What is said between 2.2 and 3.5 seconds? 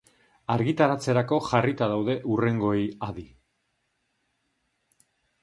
hurrengoei adi.